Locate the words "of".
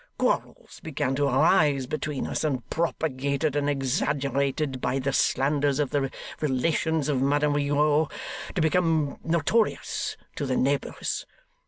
5.77-5.91, 7.07-7.21